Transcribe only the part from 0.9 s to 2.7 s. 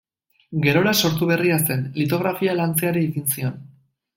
sortu berria zen, litografia